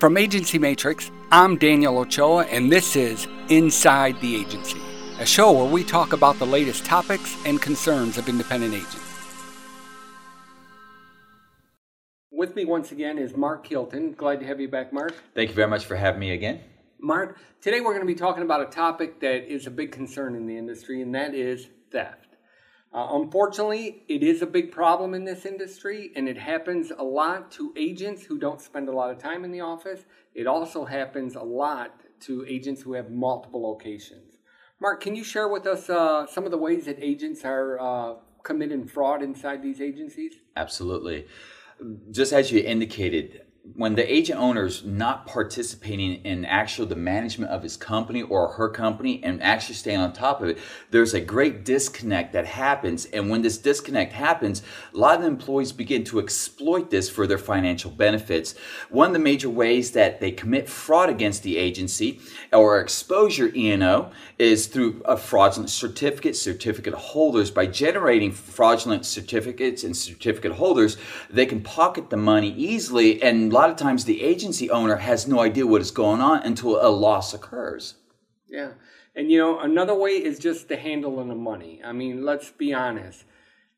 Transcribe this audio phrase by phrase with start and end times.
[0.00, 4.80] From Agency Matrix, I'm Daniel Ochoa, and this is Inside the Agency,
[5.18, 8.98] a show where we talk about the latest topics and concerns of independent agents.
[12.32, 14.12] With me once again is Mark Hilton.
[14.12, 15.12] Glad to have you back, Mark.
[15.34, 16.60] Thank you very much for having me again.
[16.98, 20.34] Mark, today we're going to be talking about a topic that is a big concern
[20.34, 22.29] in the industry, and that is theft.
[22.92, 27.50] Uh, unfortunately, it is a big problem in this industry, and it happens a lot
[27.52, 30.04] to agents who don't spend a lot of time in the office.
[30.34, 34.38] It also happens a lot to agents who have multiple locations.
[34.80, 38.14] Mark, can you share with us uh, some of the ways that agents are uh,
[38.42, 40.34] committing fraud inside these agencies?
[40.56, 41.26] Absolutely.
[42.10, 43.42] Just as you indicated,
[43.74, 48.52] when the agent owner is not participating in actual the management of his company or
[48.52, 50.58] her company and actually staying on top of it
[50.90, 53.04] there's a great disconnect that happens.
[53.06, 54.62] And when this disconnect happens
[54.94, 58.54] a lot of employees begin to exploit this for their financial benefits.
[58.88, 62.20] One of the major ways that they commit fraud against the agency
[62.52, 67.50] or exposure E&O is through a fraudulent certificate certificate holders.
[67.50, 70.96] By generating fraudulent certificates and certificate holders
[71.28, 75.26] they can pocket the money easily and a lot of times the agency owner has
[75.26, 77.94] no idea what is going on until a loss occurs.
[78.48, 78.72] Yeah.
[79.16, 81.80] And you know, another way is just the handling the money.
[81.84, 83.24] I mean, let's be honest.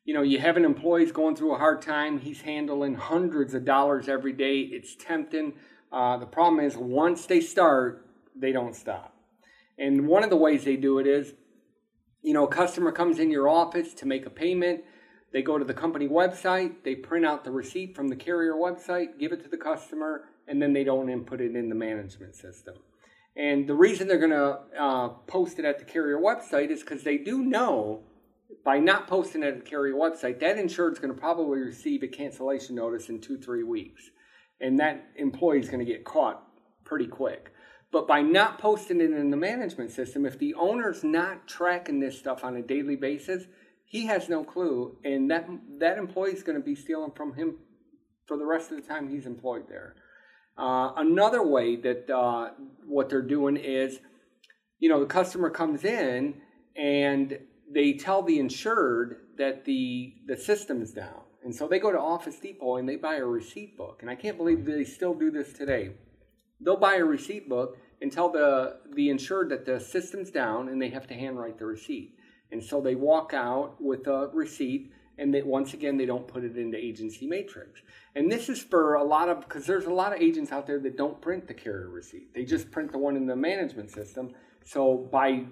[0.05, 2.19] You know, you have an employee's going through a hard time.
[2.19, 4.59] He's handling hundreds of dollars every day.
[4.59, 5.53] It's tempting.
[5.91, 9.15] Uh, the problem is, once they start, they don't stop.
[9.79, 11.33] And one of the ways they do it is,
[12.21, 14.83] you know, a customer comes in your office to make a payment
[15.33, 19.19] they go to the company website, they print out the receipt from the carrier website,
[19.19, 22.75] give it to the customer, and then they don't input it in the management system.
[23.35, 27.03] And the reason they're going to uh, post it at the carrier website is because
[27.03, 28.03] they do know
[28.63, 32.03] by not posting it at the carrier website, that insured is going to probably receive
[32.03, 34.03] a cancellation notice in two, three weeks.
[34.61, 36.43] And that employee is going to get caught
[36.85, 37.51] pretty quick.
[37.91, 42.17] But by not posting it in the management system, if the owner's not tracking this
[42.17, 43.45] stuff on a daily basis,
[43.93, 47.59] he has no clue, and that that employee is going to be stealing from him
[48.25, 49.93] for the rest of the time he's employed there.
[50.57, 52.49] Uh, another way that uh,
[52.87, 53.99] what they're doing is,
[54.79, 56.33] you know, the customer comes in
[56.75, 57.37] and
[57.71, 62.39] they tell the insured that the the system's down, and so they go to Office
[62.39, 65.53] Depot and they buy a receipt book, and I can't believe they still do this
[65.53, 65.91] today.
[66.59, 70.81] They'll buy a receipt book and tell the the insured that the system's down, and
[70.81, 72.15] they have to handwrite the receipt.
[72.53, 76.55] And so they walk out with a receipt and once again they don't put it
[76.55, 77.81] into agency matrix.
[78.15, 80.79] And this is for a lot of because there's a lot of agents out there
[80.79, 82.31] that don't print the carrier receipt.
[82.33, 84.35] They just print the one in the management system.
[84.65, 85.45] So by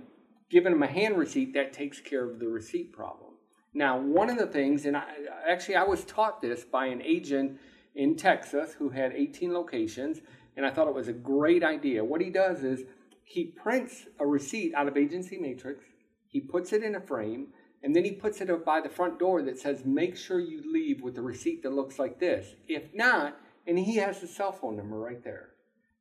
[0.52, 3.34] giving them a hand receipt that takes care of the receipt problem.
[3.74, 5.06] Now one of the things and I,
[5.50, 7.60] actually i was taught this by an agent
[7.96, 10.20] in texas who had 18 locations
[10.56, 12.04] and i thought it was a great idea.
[12.04, 12.82] What he does is
[13.24, 15.84] he prints a receipt out of agency matrix
[16.32, 17.48] he puts it in a frame,
[17.84, 20.64] and then he puts it up by the front door that says, Make sure you
[20.72, 22.56] leave with a receipt that looks like this.
[22.68, 23.38] If not,
[23.68, 25.50] and he has the cell phone number right there.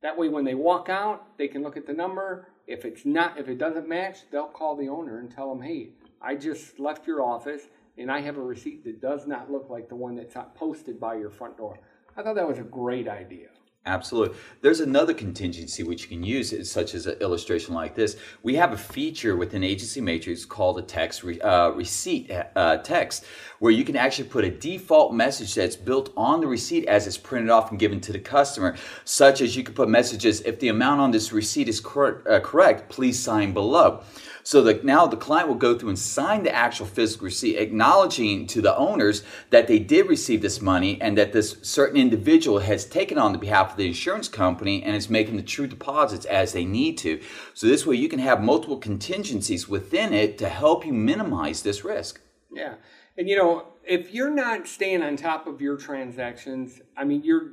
[0.03, 2.49] That way, when they walk out, they can look at the number.
[2.67, 5.91] If it's not, if it doesn't match, they'll call the owner and tell them, "Hey,
[6.23, 7.69] I just left your office,
[7.99, 11.17] and I have a receipt that does not look like the one that's posted by
[11.17, 11.81] your front door."
[12.17, 13.49] I thought that was a great idea.
[13.87, 14.37] Absolutely.
[14.61, 18.17] There's another contingency which you can use, such as an illustration like this.
[18.43, 23.25] We have a feature within Agency Matrix called a text re, uh, receipt uh, text,
[23.59, 27.17] where you can actually put a default message that's built on the receipt as it's
[27.17, 28.77] printed off and given to the customer,
[29.07, 32.39] such as you can put messages, if the amount on this receipt is cor- uh,
[32.41, 34.03] correct, please sign below.
[34.43, 38.47] So that now the client will go through and sign the actual physical receipt, acknowledging
[38.49, 42.85] to the owners that they did receive this money and that this certain individual has
[42.85, 46.53] taken on the behalf of the insurance company and is making the true deposits as
[46.53, 47.21] they need to.
[47.55, 51.85] So this way you can have multiple contingencies within it to help you minimize this
[51.85, 52.21] risk.
[52.53, 52.75] Yeah.
[53.17, 57.53] And you know, if you're not staying on top of your transactions, I mean, you're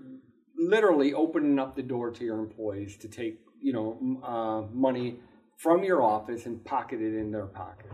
[0.58, 5.20] literally opening up the door to your employees to take, you know, uh, money
[5.58, 7.92] from your office and pocket it in their pocket.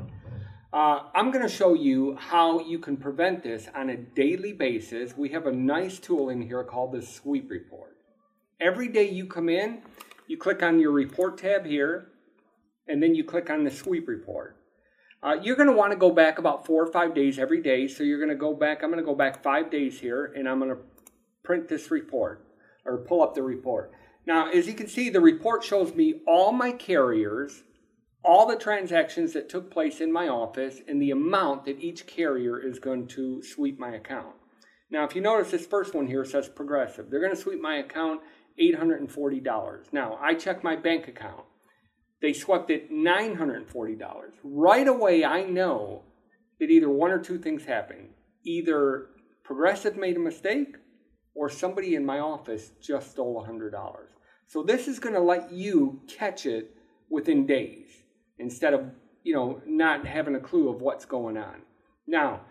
[0.74, 5.16] Uh, I'm going to show you how you can prevent this on a daily basis.
[5.16, 7.96] We have a nice tool in here called the Sweep Report.
[8.60, 9.82] Every day you come in,
[10.28, 12.10] you click on your Report tab here,
[12.88, 14.58] and then you click on the Sweep Report.
[15.22, 17.88] Uh, you're going to want to go back about four or five days every day.
[17.88, 20.50] So you're going to go back, I'm going to go back five days here, and
[20.50, 20.82] I'm going to
[21.44, 22.46] print this report
[22.84, 23.94] or pull up the report.
[24.26, 27.64] Now, as you can see, the report shows me all my carriers,
[28.24, 32.60] all the transactions that took place in my office, and the amount that each carrier
[32.60, 34.36] is going to sweep my account.
[34.90, 37.78] Now, if you notice this first one here says progressive, they're going to sweep my
[37.78, 38.22] account
[38.62, 39.92] $840.
[39.92, 41.44] Now, I check my bank account.
[42.22, 44.32] They swept it $940.
[44.44, 46.04] Right away, I know
[46.60, 48.10] that either one or two things happened.
[48.46, 49.08] Either
[49.44, 50.78] Progressive made a mistake
[51.36, 53.72] or somebody in my office just stole $100.
[54.48, 56.76] So this is going to let you catch it
[57.10, 57.88] within days
[58.38, 58.86] instead of,
[59.24, 61.62] you know, not having a clue of what's going on.
[62.06, 62.42] Now,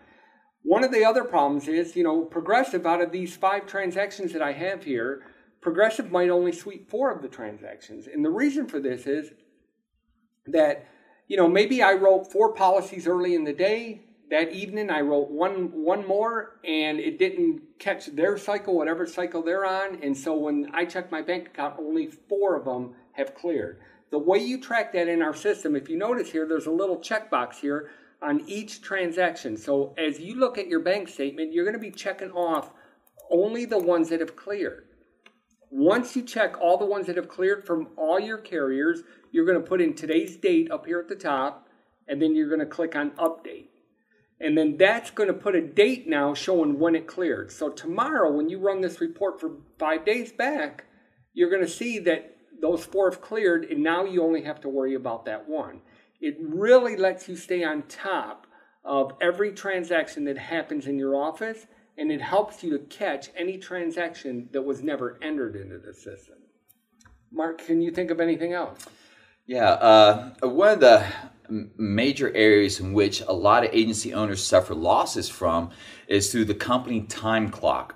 [0.63, 4.41] one of the other problems is, you know, Progressive out of these five transactions that
[4.41, 5.23] I have here,
[5.61, 8.07] Progressive might only sweep four of the transactions.
[8.07, 9.31] And the reason for this is
[10.47, 10.87] that,
[11.27, 14.01] you know, maybe I wrote four policies early in the day.
[14.33, 19.43] That evening I wrote one one more and it didn't catch their cycle, whatever cycle
[19.43, 19.99] they're on.
[20.01, 23.79] And so when I check my bank account, only four of them have cleared.
[24.09, 26.97] The way you track that in our system, if you notice here, there's a little
[26.97, 27.91] checkbox here
[28.23, 29.55] on each transaction.
[29.55, 32.71] So as you look at your bank statement, you're going to be checking off
[33.29, 34.87] only the ones that have cleared.
[35.69, 39.61] Once you check all the ones that have cleared from all your carriers, you're going
[39.61, 41.67] to put in today's date up here at the top,
[42.07, 43.67] and then you're going to click on update.
[44.43, 47.51] And then that's going to put a date now showing when it cleared.
[47.51, 50.85] So tomorrow, when you run this report for five days back,
[51.33, 54.69] you're going to see that those four have cleared, and now you only have to
[54.69, 55.81] worry about that one.
[56.21, 58.47] It really lets you stay on top
[58.85, 61.67] of every transaction that happens in your office
[61.97, 66.37] and it helps you to catch any transaction that was never entered into the system.
[67.31, 68.85] Mark, can you think of anything else?
[69.45, 71.05] Yeah, uh, one of the
[71.49, 75.69] major areas in which a lot of agency owners suffer losses from
[76.07, 77.95] is through the company time clock.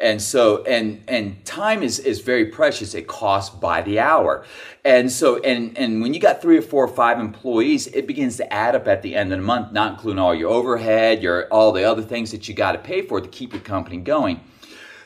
[0.00, 2.94] And so and and time is is very precious.
[2.94, 4.44] It costs by the hour.
[4.84, 8.36] And so and and when you got three or four or five employees it begins
[8.36, 11.48] to add up at the end of the month not including all your overhead your
[11.52, 14.40] all the other things that you got to pay for to keep your company going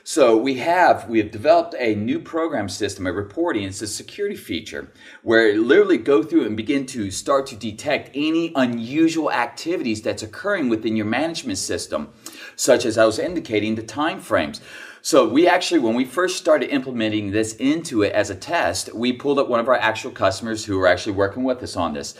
[0.05, 3.63] so we have we have developed a new program system, a reporting.
[3.63, 4.91] It's a security feature
[5.23, 10.23] where it literally go through and begin to start to detect any unusual activities that's
[10.23, 12.09] occurring within your management system,
[12.57, 14.61] such as I was indicating the time frames.
[15.05, 19.13] So we actually, when we first started implementing this into it as a test, we
[19.13, 22.15] pulled up one of our actual customers who were actually working with us on this.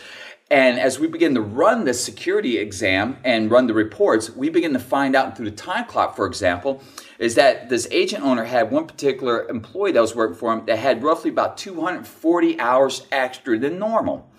[0.51, 4.73] And as we begin to run the security exam and run the reports, we begin
[4.73, 6.83] to find out through the time clock, for example,
[7.17, 10.77] is that this agent owner had one particular employee that was working for him that
[10.77, 14.29] had roughly about 240 hours extra than normal.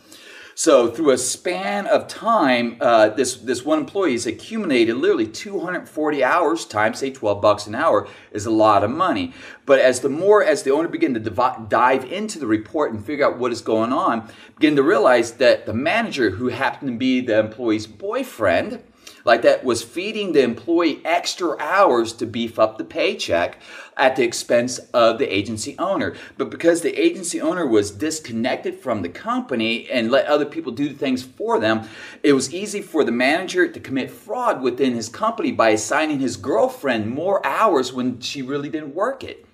[0.57, 6.23] So through a span of time, uh, this this one employee has accumulated literally 240
[6.23, 9.33] hours times say 12 bucks an hour is a lot of money.
[9.67, 13.05] But as the more as the owner began to div- dive into the report and
[13.05, 16.99] figure out what is going on, begin to realize that the manager who happened to
[16.99, 18.81] be the employee's boyfriend
[19.25, 23.59] like that was feeding the employee extra hours to beef up the paycheck
[23.97, 26.15] at the expense of the agency owner.
[26.37, 30.93] But because the agency owner was disconnected from the company and let other people do
[30.93, 31.89] things for them,
[32.23, 36.37] it was easy for the manager to commit fraud within his company by assigning his
[36.37, 39.47] girlfriend more hours when she really didn't work it.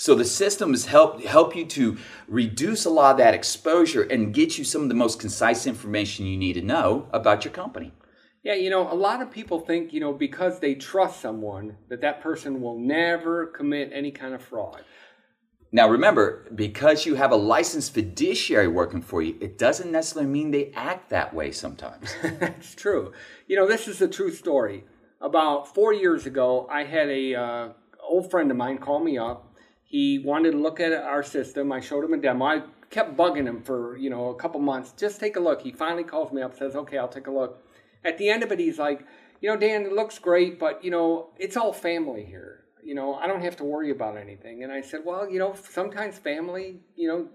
[0.00, 1.96] So the systems help help you to
[2.28, 6.24] reduce a lot of that exposure and get you some of the most concise information
[6.24, 7.90] you need to know about your company.
[8.42, 12.00] Yeah, you know, a lot of people think, you know, because they trust someone, that
[12.02, 14.84] that person will never commit any kind of fraud.
[15.70, 20.50] Now, remember, because you have a licensed fiduciary working for you, it doesn't necessarily mean
[20.50, 22.14] they act that way sometimes.
[22.22, 23.12] That's true.
[23.48, 24.84] You know, this is a true story.
[25.20, 27.68] About four years ago, I had a uh,
[28.02, 29.54] old friend of mine call me up.
[29.82, 31.70] He wanted to look at our system.
[31.72, 32.44] I showed him a demo.
[32.46, 34.92] I kept bugging him for you know a couple months.
[34.92, 35.62] Just take a look.
[35.62, 37.62] He finally calls me up, says, "Okay, I'll take a look."
[38.04, 39.06] At the end of it, he's like,
[39.40, 42.64] you know, Dan, it looks great, but you know, it's all family here.
[42.82, 44.62] You know, I don't have to worry about anything.
[44.62, 47.28] And I said, well, you know, sometimes family, you know,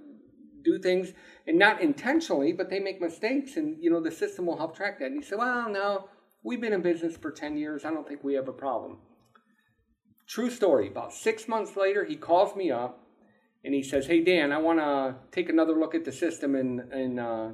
[0.63, 1.13] do things
[1.46, 5.00] and not intentionally, but they make mistakes, and you know, the system will help track
[5.00, 5.08] that.
[5.08, 6.10] And he said, well, no,
[6.43, 7.86] we've been in business for ten years.
[7.86, 8.98] I don't think we have a problem.
[10.27, 10.88] True story.
[10.88, 13.03] About six months later, he calls me up
[13.63, 16.79] and he says, "Hey Dan, I want to take another look at the system and
[16.91, 17.50] and uh,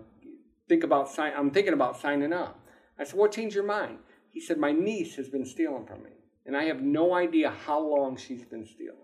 [0.68, 1.34] think about sign.
[1.36, 2.59] I'm thinking about signing up."
[3.00, 4.00] I said, What changed your mind?
[4.32, 6.12] He said, My niece has been stealing from me,
[6.46, 8.98] and I have no idea how long she's been stealing.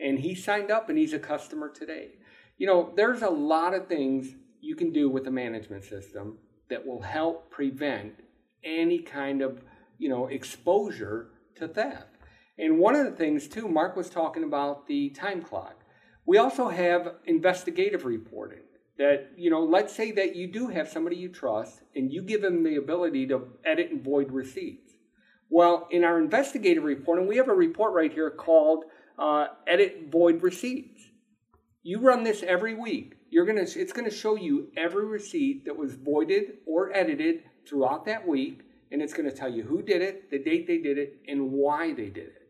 [0.00, 2.12] And he signed up and he's a customer today.
[2.58, 6.38] You know, there's a lot of things you can do with a management system
[6.70, 8.14] that will help prevent
[8.64, 9.62] any kind of,
[9.98, 12.06] you know, exposure to theft.
[12.58, 15.84] And one of the things, too, Mark was talking about the time clock.
[16.26, 18.62] We also have investigative reporting
[19.02, 22.42] that you know let's say that you do have somebody you trust and you give
[22.42, 24.92] them the ability to edit and void receipts
[25.50, 28.84] well in our investigative report and we have a report right here called
[29.18, 31.10] uh, edit void receipts.
[31.82, 33.14] You run this every week.
[33.30, 38.26] You're gonna it's gonna show you every receipt that was voided or edited throughout that
[38.26, 41.50] week, and it's gonna tell you who did it, the date they did it, and
[41.52, 42.48] why they did it.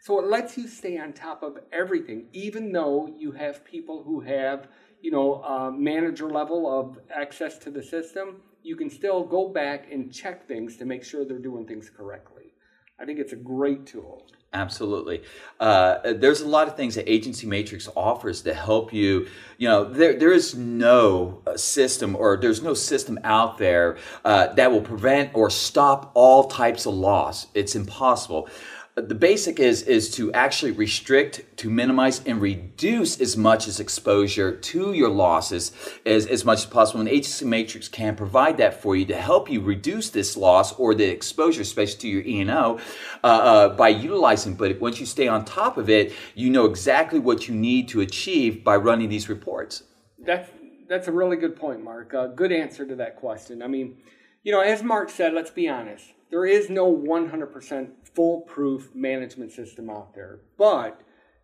[0.00, 4.20] So it lets you stay on top of everything, even though you have people who
[4.20, 4.68] have,
[5.04, 8.40] you know, uh, manager level of access to the system.
[8.62, 12.54] You can still go back and check things to make sure they're doing things correctly.
[12.98, 14.26] I think it's a great tool.
[14.54, 15.22] Absolutely.
[15.60, 19.26] Uh, there's a lot of things that Agency Matrix offers to help you.
[19.58, 24.54] You know, there, there is no uh, system or there's no system out there uh,
[24.54, 27.48] that will prevent or stop all types of loss.
[27.52, 28.48] It's impossible
[28.96, 34.54] the basic is is to actually restrict to minimize and reduce as much as exposure
[34.54, 35.72] to your losses
[36.06, 37.00] as, as much as possible.
[37.00, 40.94] And agency matrix can provide that for you to help you reduce this loss or
[40.94, 42.78] the exposure especially to your e&o
[43.24, 47.18] uh, uh, by utilizing but once you stay on top of it you know exactly
[47.18, 49.82] what you need to achieve by running these reports.
[50.20, 50.48] That's
[50.88, 52.14] that's a really good point mark.
[52.14, 53.60] Uh, good answer to that question.
[53.60, 53.96] I mean
[54.44, 59.90] you know as mark said let's be honest there is no 100% foolproof management system
[59.90, 61.00] out there, but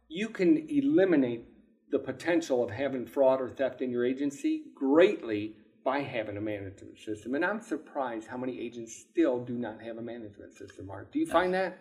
[0.09, 1.47] you can eliminate
[1.91, 6.99] the potential of having fraud or theft in your agency greatly by having a management
[6.99, 7.35] system.
[7.35, 11.13] And I'm surprised how many agents still do not have a management system, Mark.
[11.13, 11.79] Do you find that?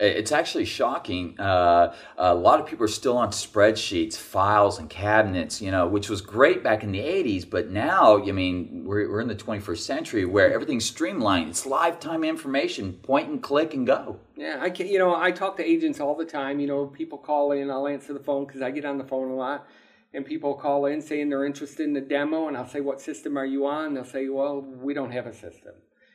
[0.00, 1.38] It's actually shocking.
[1.40, 6.08] Uh, a lot of people are still on spreadsheets, files, and cabinets, you know, which
[6.08, 7.50] was great back in the 80s.
[7.50, 11.48] But now, I mean, we're, we're in the 21st century where everything's streamlined.
[11.48, 14.20] It's lifetime information, point and click and go.
[14.36, 16.60] Yeah, I can, you know, I talk to agents all the time.
[16.60, 19.32] You know, people call in, I'll answer the phone because I get on the phone
[19.32, 19.66] a lot.
[20.14, 23.36] And people call in saying they're interested in the demo, and I'll say, What system
[23.36, 23.94] are you on?
[23.94, 25.74] They'll say, Well, we don't have a system.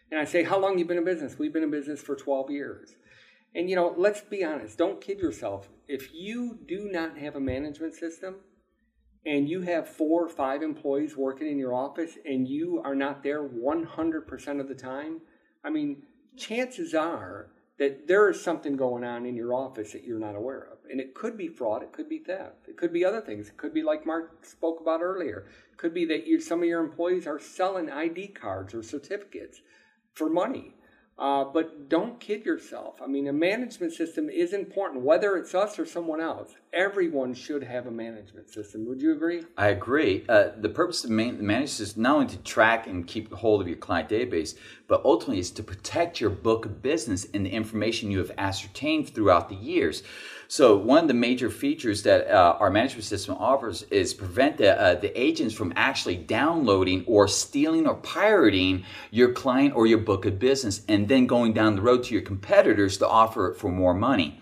[0.09, 1.37] And I say, How long you been in business?
[1.37, 2.95] We've been in business for 12 years.
[3.55, 5.69] And you know, let's be honest, don't kid yourself.
[5.87, 8.37] If you do not have a management system
[9.25, 13.23] and you have four or five employees working in your office and you are not
[13.23, 15.21] there 100% of the time,
[15.63, 16.03] I mean,
[16.35, 20.67] chances are that there is something going on in your office that you're not aware
[20.71, 20.77] of.
[20.89, 23.47] And it could be fraud, it could be theft, it could be other things.
[23.47, 25.47] It could be like Mark spoke about earlier.
[25.71, 29.61] It could be that you, some of your employees are selling ID cards or certificates
[30.13, 30.75] for money.
[31.17, 33.01] Uh, but don't kid yourself.
[33.01, 36.55] I mean, a management system is important, whether it's us or someone else.
[36.73, 38.87] Everyone should have a management system.
[38.87, 39.43] Would you agree?
[39.55, 40.25] I agree.
[40.27, 43.31] Uh, the purpose of man- the management system is not only to track and keep
[43.31, 44.55] hold of your client database,
[44.87, 49.07] but ultimately is to protect your book of business and the information you have ascertained
[49.07, 50.01] throughout the years.
[50.47, 54.79] So one of the major features that uh, our management system offers is prevent the,
[54.79, 60.25] uh, the agents from actually downloading or stealing or pirating your client or your book
[60.25, 63.69] of business and then going down the road to your competitors to offer it for
[63.69, 64.39] more money.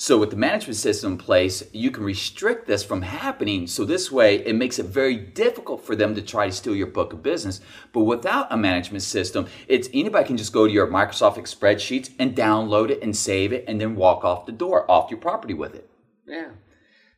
[0.00, 3.66] So with the management system in place, you can restrict this from happening.
[3.66, 6.86] So this way, it makes it very difficult for them to try to steal your
[6.86, 7.60] book of business.
[7.92, 12.34] But without a management system, it's anybody can just go to your Microsoft spreadsheets and
[12.34, 15.74] download it and save it and then walk off the door, off your property with
[15.74, 15.90] it.
[16.26, 16.52] Yeah.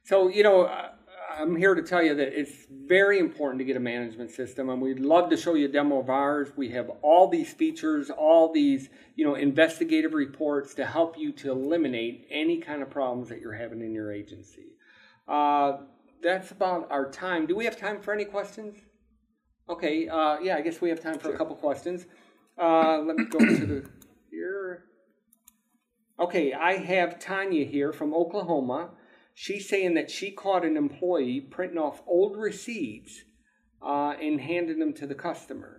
[0.02, 0.88] So, you know, uh,
[1.38, 4.80] I'm here to tell you that it's very important to get a management system, and
[4.80, 6.48] we'd love to show you a demo of ours.
[6.56, 11.50] We have all these features, all these you know investigative reports to help you to
[11.50, 14.76] eliminate any kind of problems that you're having in your agency.
[15.26, 15.78] Uh,
[16.22, 17.46] that's about our time.
[17.46, 18.78] Do we have time for any questions?
[19.68, 22.06] Okay, uh, yeah, I guess we have time for a couple questions.
[22.60, 23.90] Uh, let me go to the
[24.30, 24.84] here.
[26.18, 28.90] Okay, I have Tanya here from Oklahoma
[29.34, 33.22] she's saying that she caught an employee printing off old receipts
[33.82, 35.78] uh, and handing them to the customer.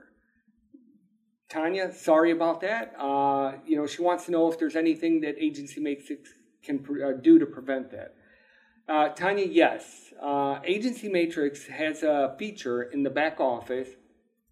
[1.49, 2.93] Tanya, sorry about that.
[2.99, 6.29] Uh, you know, she wants to know if there's anything that Agency Matrix
[6.63, 8.15] can uh, do to prevent that.
[8.89, 10.13] Uh, Tanya, yes.
[10.21, 13.89] Uh, Agency Matrix has a feature in the back office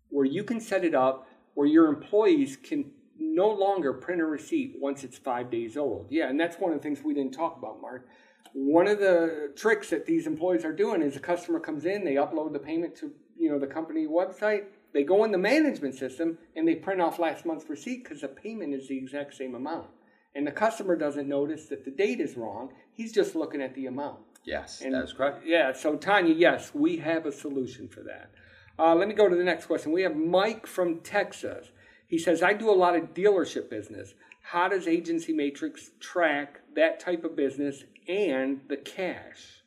[0.10, 4.76] where you can set it up where your employees can no longer print a receipt
[4.80, 6.08] once it's five days old.
[6.10, 8.08] Yeah, and that's one of the things we didn't talk about, Mark
[8.54, 12.16] one of the tricks that these employees are doing is a customer comes in, they
[12.16, 16.38] upload the payment to you know the company website, they go in the management system
[16.56, 19.88] and they print off last month's receipt because the payment is the exact same amount.
[20.36, 22.74] And the customer doesn't notice that the date is wrong.
[22.94, 24.20] He's just looking at the amount.
[24.44, 25.46] Yes, and, that is correct.
[25.46, 28.32] Yeah, so Tanya, yes, we have a solution for that.
[28.80, 29.92] Uh, let me go to the next question.
[29.92, 31.68] We have Mike from Texas.
[32.08, 34.16] He says, I do a lot of dealership business.
[34.42, 39.64] How does Agency Matrix track that type of business and the cash?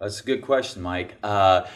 [0.00, 1.16] That's a good question, Mike.
[1.22, 1.66] Uh,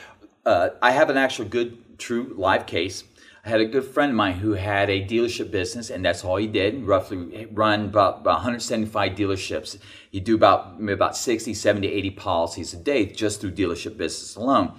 [0.47, 3.05] uh, I have an actual good, true live case.
[3.45, 6.37] I had a good friend of mine who had a dealership business, and that's all
[6.37, 6.87] he did.
[6.87, 9.79] Roughly run about, about 175 dealerships.
[10.11, 14.73] He'd do about about 60, 70, 80 policies a day just through dealership business alone.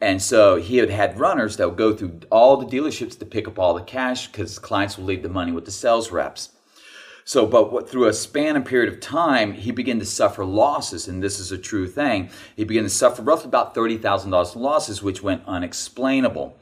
[0.00, 3.48] And so he had had runners that would go through all the dealerships to pick
[3.48, 6.50] up all the cash because clients will leave the money with the sales reps.
[7.26, 11.08] So, but what, through a span and period of time, he began to suffer losses,
[11.08, 12.28] and this is a true thing.
[12.54, 16.54] He began to suffer roughly about $30,000 losses, which went unexplainable.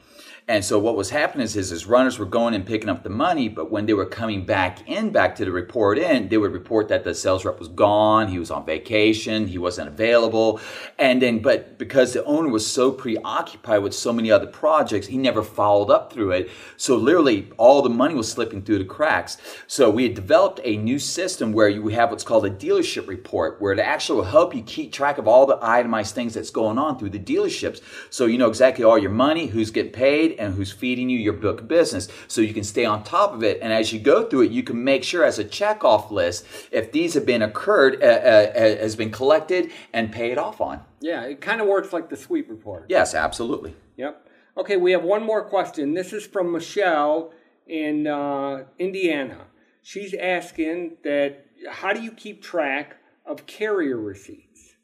[0.49, 3.09] And so what was happening is, is his runners were going and picking up the
[3.09, 6.53] money, but when they were coming back in, back to the report in, they would
[6.53, 10.61] report that the sales rep was gone, he was on vacation, he wasn't available.
[10.99, 15.17] And then, but because the owner was so preoccupied with so many other projects, he
[15.17, 16.51] never followed up through it.
[16.77, 19.39] So literally all the money was slipping through the cracks.
[19.69, 23.61] So we had developed a new system where you have what's called a dealership report,
[23.61, 26.79] where it actually will help you keep track of all the itemized things that's going
[26.79, 27.81] on through the dealerships.
[28.11, 31.33] So you know exactly all your money, who's getting paid, and who's feeding you your
[31.33, 33.59] book business so you can stay on top of it.
[33.63, 36.93] And as you go through it, you can make sure as a checkoff list if
[36.93, 40.83] these have been occurred, uh, uh, uh, has been collected and paid off on.
[41.01, 42.87] Yeah, it kind of works like the sweep report.
[42.89, 43.75] Yes, absolutely.
[43.97, 44.27] Yep.
[44.57, 45.95] Okay, we have one more question.
[45.95, 47.33] This is from Michelle
[47.67, 49.47] in uh, Indiana.
[49.83, 54.75] She's asking that how do you keep track of carrier receipts?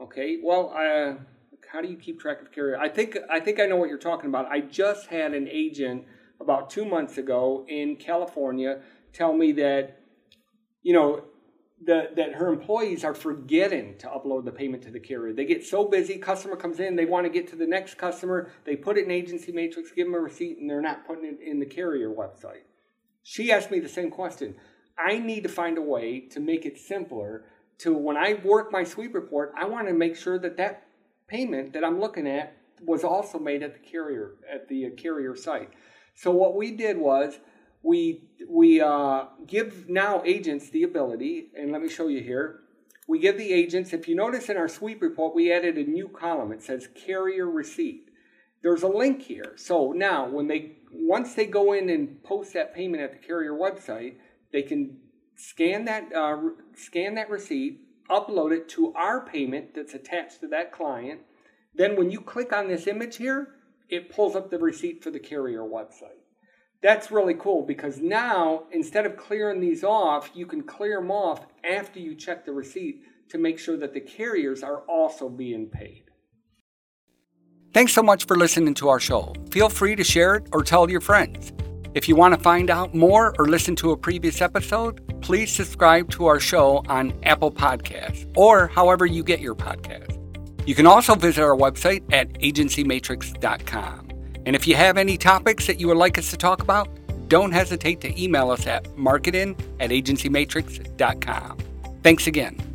[0.00, 1.14] Okay, well, uh,
[1.72, 2.78] how do you keep track of carrier?
[2.78, 4.46] I think I think I know what you're talking about.
[4.46, 6.04] I just had an agent
[6.38, 8.82] about two months ago in California
[9.14, 10.00] tell me that
[10.82, 11.24] you know
[11.84, 15.32] the, that her employees are forgetting to upload the payment to the carrier.
[15.32, 18.50] They get so busy, customer comes in, they want to get to the next customer,
[18.64, 21.40] they put it in agency matrix, give them a receipt, and they're not putting it
[21.44, 22.62] in the carrier website.
[23.24, 24.54] She asked me the same question.
[24.96, 27.46] I need to find a way to make it simpler
[27.78, 30.84] to when I work my sweep report, I want to make sure that that
[31.32, 35.70] payment that I'm looking at was also made at the carrier at the carrier site.
[36.14, 37.38] So what we did was
[37.82, 42.60] we we uh, give now agents the ability, and let me show you here.
[43.08, 43.92] We give the agents.
[43.92, 46.52] If you notice in our sweep report, we added a new column.
[46.52, 48.10] It says carrier receipt.
[48.62, 49.54] There's a link here.
[49.56, 53.54] So now when they once they go in and post that payment at the carrier
[53.54, 54.16] website,
[54.52, 54.98] they can
[55.36, 56.36] scan that uh,
[56.76, 61.20] scan that receipt upload it to our payment that's attached to that client.
[61.74, 63.48] Then when you click on this image here,
[63.88, 66.20] it pulls up the receipt for the carrier website.
[66.82, 71.46] That's really cool because now instead of clearing these off, you can clear them off
[71.62, 76.04] after you check the receipt to make sure that the carriers are also being paid.
[77.72, 79.32] Thanks so much for listening to our show.
[79.50, 81.52] Feel free to share it or tell your friends.
[81.94, 86.10] If you want to find out more or listen to a previous episode, please subscribe
[86.10, 90.18] to our show on Apple Podcasts or however you get your podcast.
[90.66, 94.08] You can also visit our website at agencymatrix.com.
[94.44, 96.88] And if you have any topics that you would like us to talk about,
[97.28, 101.58] don't hesitate to email us at marketing at agencymatrix.com.
[102.02, 102.71] Thanks again.